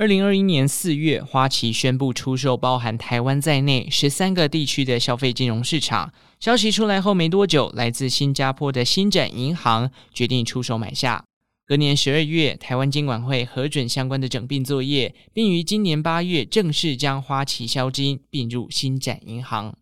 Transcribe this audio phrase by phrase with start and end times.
[0.00, 6.10] 二零二一年四月，花旗宣布出售包含台湾在内十三个地区的消费金融市场。
[6.38, 11.22] 消息出来后没多久，来自新加坡的新展银行决定出手买下。
[11.66, 19.76] 隔年十二月，台湾监管会核准相关的整并作业，并于今年八月正式将花旗销金并入新展银行。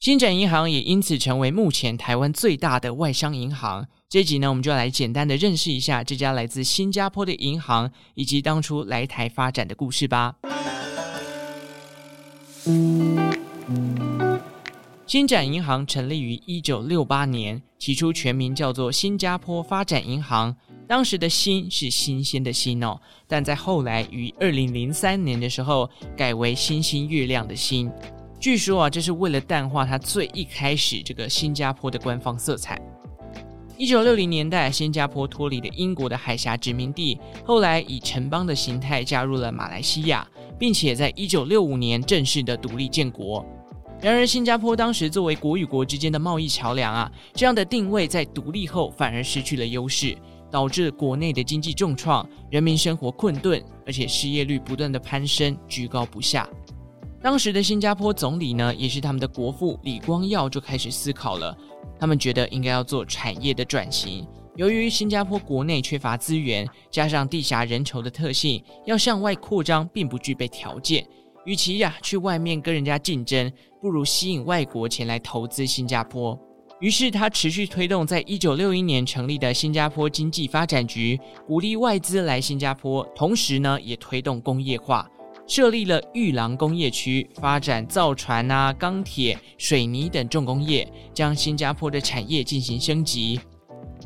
[0.00, 3.84] 星展银行也因此成为目前台湾最大的外商银行。
[4.08, 10.36] 这集呢，我们就来简单的认识一下这家来自新加坡的银行，以及当初来台发展的故事吧。
[15.04, 20.54] 星展银行成立于一九六八年，起初全名叫做新加坡发展银行。
[20.86, 27.90] 当时的“新”是新鲜的“新”哦，但在后来于二零零三年的时候改为星星月亮的“星”。
[28.40, 32.80] 据说啊，这是为了淡化它最一开始这个新加坡的官方色彩。
[33.76, 43.44] 一九六零年代，新加坡脱离了英国的海峡殖民地，后来以城邦的形态加入了马来西亚，并且在一九六五年正式的独立建国。
[44.00, 50.16] 然而，新加坡当时作为国与国之间的贸易桥梁啊，这样的定位在独立后反而失去了优势，
[50.48, 56.48] 导致国内的经济重创，人民生活困顿，而且失业率不断的攀升，居高不下。
[57.20, 61.56] 当时的新加坡总理呢，也是他们的国父李光耀就开始思考了。
[61.98, 64.24] 他们觉得应该要做产业的转型。
[64.54, 71.04] 由于新加坡国内缺乏资源，加上地狭人稠的特性，要向外扩张并不具备条件。
[71.44, 76.38] 与其呀去外面跟人家竞争，不如吸引外国前来投资新加坡。
[76.80, 85.08] 于是他持续推动，在一九六一年成立的新加坡经济发展局，鼓励外资来新加坡，同时呢也推动工业化。
[85.48, 93.40] 设立了裕廊工业区，发展造船啊、钢铁、水泥等重工业，将新加坡的产业进行升级。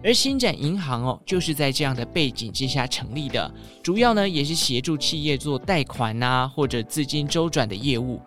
[0.04, 8.20] 而星展银行哦，就是在这样的背景之下成立的，主要呢也是协助企业做贷款啊或者资金周转的业务。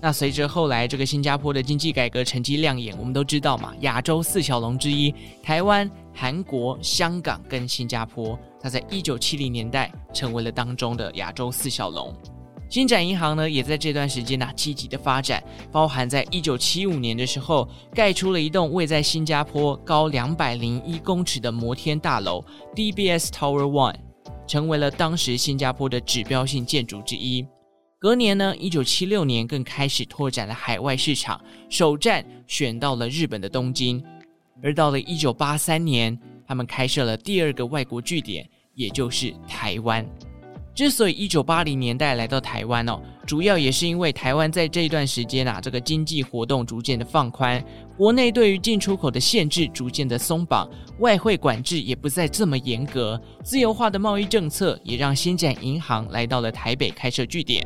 [0.00, 5.12] 那随着后来这个新加坡的经济改革成绩亮眼，我们都知道嘛，亚洲四小龙之一，
[5.42, 5.90] 台湾、
[6.20, 8.36] 韩国、香港跟新加坡。
[8.60, 12.12] 它在一九七零年代成为了当中的亚洲四小龙，
[12.68, 15.40] 星展银行呢也在这段时间呢、积极的发展，
[15.70, 23.94] 包含在一九七五年的时候盖出了一栋位在新加坡高两百零一公尺的摩天大楼 DBS Tower One，
[24.48, 27.46] 成为了当时新加坡的指标性建筑之一。
[28.00, 34.04] 隔年呢，一九七六年更开始拓展了海外市场，首站选到了日本的东京，
[34.62, 36.18] 而到了一九八三年。
[36.48, 40.02] 他们开设了第二个外国据点，也就是台湾。
[40.74, 47.62] 之所以一九八零年代来到台湾哦，主要也是因为台湾在这一段时间啊，这个经济活动逐渐的放宽，
[47.98, 50.66] 国内对于进出口的限制逐渐的松绑，
[51.00, 57.62] 外汇管制也不再这么严格，自由化的贸易政策也让新展银行来到了台北开设据点。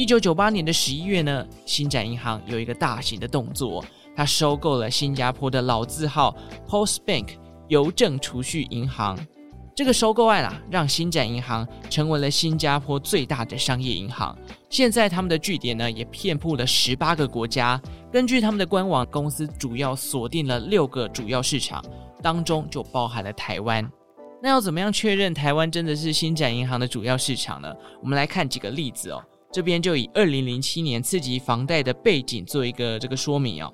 [0.00, 3.84] 一九九八年的十一月呢，星展银行有一个大型的动作，
[4.16, 6.34] 它收购了新加坡的老字号
[6.66, 7.32] Post Bank。
[7.68, 9.16] 邮政储蓄银行
[9.76, 14.34] 这个收购案啊，让星展银行成为了新加坡最大的商业银行。
[14.70, 17.78] 现在他们的据点呢，也遍布了十八个国家。
[18.10, 21.84] 根据他们的官网，公司主要锁定了六个主要市场，
[22.22, 23.86] 当中就包含了台湾。
[24.42, 27.70] 那要怎么样确认台湾真的是星展银行的主要市场呢？
[28.00, 29.22] 我们来看几个例子哦。
[29.52, 33.72] 这边就以二零零七年刺激房贷的背景做一个这个说明哦。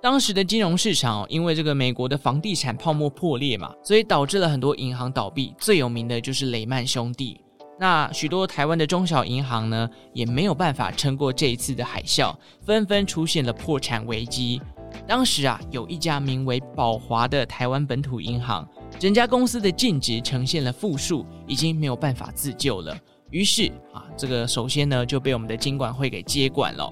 [0.00, 5.52] 当时的金融市场，因为这个美国的房地产泡沫破裂嘛，所以导致了很多银行倒闭。
[5.58, 7.40] 最有名的就是雷曼兄弟。
[7.78, 14.62] 那许多台湾的中小银行呢，也没有办法撑过这一次的海啸，纷纷出现了破产危机。
[15.08, 18.66] 当时啊，有一家名为宝华的台湾本土银行，
[18.98, 22.96] 整家公司的净值呈现了负数，已经没有办法自救了。
[23.36, 26.90] 于是啊，这个首先呢，就被我们的金管会给接管了。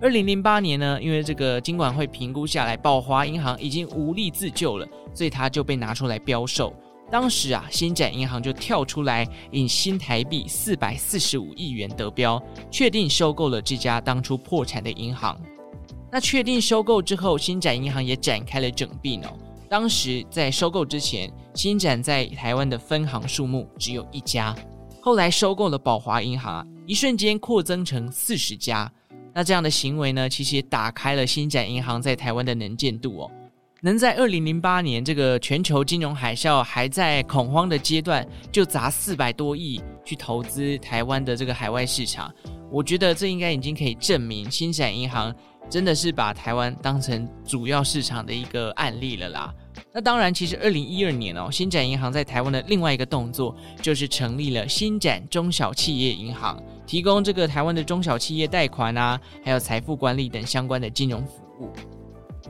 [0.00, 6.72] 二零零八年呢，因为这个金管会评估下来，爆华银行已经无力自救了，所以它就被拿出来标售。
[7.10, 15.36] 当时啊，新展银行就跳出来，以新台币四百四十五亿元得标，确定收购了这家当初破产的银行。
[16.12, 19.36] 那确定收购之后，新展银行也展开了整并哦。
[19.68, 24.54] 当时在收购之前，新展在台湾的分行数目只有一家，
[25.06, 28.90] 后来收购了宝华银行啊，一瞬间扩增成四十家。
[29.32, 33.30] 那这样的行为呢，其实也打开了星展银行在台湾的能见度哦。
[33.80, 42.34] 能在二零零八年这个全球金融海啸还在恐慌的阶段，就砸四百多亿去投资台湾的这个海外市场，
[42.68, 45.32] 我觉得这应该已经可以证明星展银行
[45.70, 49.54] 真的是把台湾当成主要市场的一个案例了啦。
[49.96, 61.72] 那当然，其实二零一二年哦，新展银行在台湾的另外一个动作就是成立了新展中小企业银行，提供这个台湾的中小企业贷款啊，还有财富管理等相关的金融服务。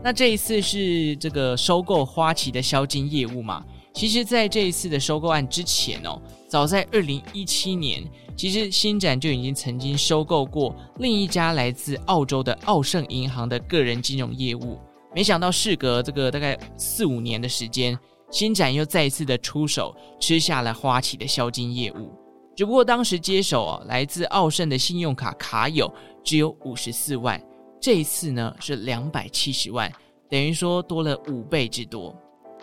[0.03, 3.65] 那这一次是这个收购花旗的销金业务嘛？
[3.95, 8.03] 其实，在这一次的收购案之前哦，早在二零一七年，
[8.35, 14.77] 其实新展就已经曾经收购过另一家来自澳洲的澳盛银行的个人金融业务。
[15.17, 17.99] 没想到事隔这个大概四五年的时间，
[18.31, 22.13] 新展又再一次的出手吃下了花旗的销金业务。
[22.55, 25.91] 只不过当时接手啊，来自澳盛的信用卡卡友
[26.23, 27.43] 只有五十四万，
[27.81, 29.91] 这一次呢是两百七十万，
[30.29, 32.15] 等于说多了五倍之多。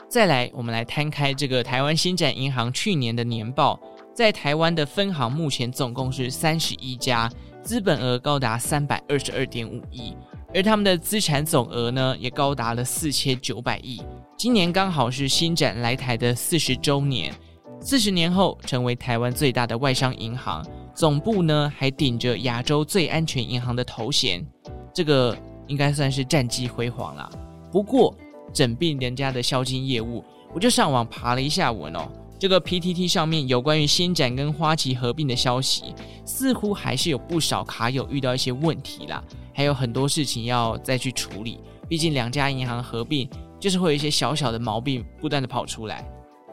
[0.07, 3.79] 再来，我们来摊开这个台湾星展银行去年的年报，
[4.13, 7.27] 在台湾的分行目前总共是三十一家，
[7.63, 10.15] 资本额高达三百二十二点五亿。
[10.53, 14.01] 而他们的资产总额呢，也高达了四千九百亿。
[14.37, 17.33] 今年刚好是新展来台的四十周年，
[17.79, 20.63] 四十年后成为台湾最大的外商银行，
[20.93, 24.45] 总部呢还顶着亚洲最安全银行的头衔，
[24.93, 25.35] 这个
[25.65, 27.27] 应该算是战绩辉煌啦。
[27.71, 28.15] 不过，
[28.53, 30.23] 整并人家的销金业务，
[30.53, 32.07] 我就上网爬了一下文哦，
[32.43, 35.95] 这个 PTT 上面有关于新展跟花旗合并的消息，
[36.25, 39.23] 似乎还是有不少卡友遇到一些问题啦。
[39.53, 43.29] 还有很多事情要再去处理，毕竟两家银行合并，
[43.61, 46.05] 就是会有一些小小的毛病不断的跑出来。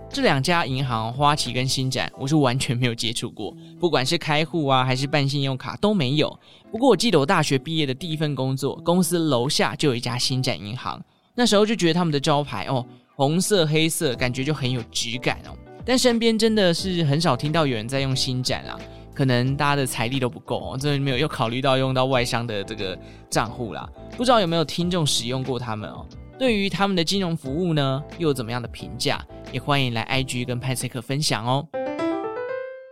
[0.08, 6.38] 这两家银行，花旗跟新展，我是完全没有接触过，不管是开户啊，还是办信用卡都没有。
[6.70, 11.02] 不过我记得我大学毕业的第一份工作，公司楼下就有一家新展银行，
[11.34, 15.50] 那时候就觉得他们的招牌哦，红色黑色，感觉就很有质感哦。
[15.84, 18.78] 但身边真的是很少听到有人在用新展啊。
[19.12, 22.98] 可能大家的财力都不够哦，这里没有又考虑到用到外商的这个
[23.28, 23.86] 账户啦，
[24.16, 26.06] 不知道有没有听众使用过他们哦？
[26.38, 29.22] 对于他们的金融服务呢，又有怎么样的评价？
[29.52, 31.68] 也欢迎来 IG 跟派翠克分享哦。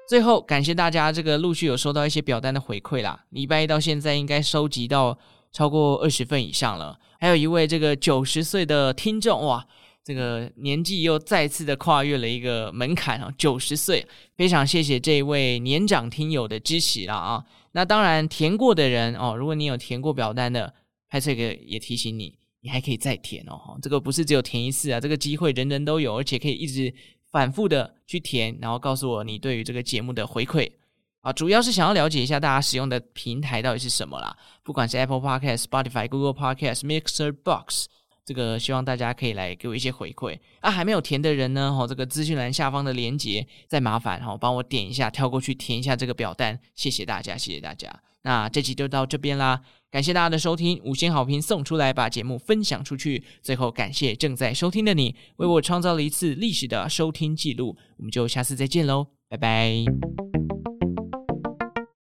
[0.06, 5.16] 最后感谢大家这个陆续有收到一些表单的回馈啦，礼拜一到现在应该收集到
[5.50, 9.64] 超过二十份以上了，还有一位这个九十岁的听众哇。
[10.08, 14.08] 这个年纪又再次的跨越了一个门槛啊，九十岁，
[14.38, 17.44] 非常谢谢这一位年长听友的支持了啊！
[17.72, 20.72] 那当然填过的人哦，如果你有填过表单的，
[21.10, 23.78] 派翠克也提醒你，你还可以再填哦。
[23.82, 26.90] 这个不是只有填一次啊，这个机会人人都有，而且可以一直
[27.30, 30.72] 反复的去填，然后告诉我你对于这个节目的回馈
[31.20, 37.88] 啊，主要是想要了解一下大家使用的平台到底是什么啦，不管是 Apple Podcast、Spotify、Google Podcast、Mixer Box。
[38.28, 40.70] 这个希望大家可以来给我一些回馈啊！
[40.70, 47.90] 还没有填的人呢，哈，这个资讯栏下方的链接再麻烦哈，帮我点一下，跳过去填一下这个表单，谢谢大家，谢谢大家。
[48.24, 53.24] 那这期就到这边啦，感谢大家的收听，五星好评送出来，把节目分享出去。
[53.40, 57.78] 最后感谢正在收听的你，为我创造了一次历史的收听记录。
[57.96, 60.77] 我们就下次再见喽，拜拜。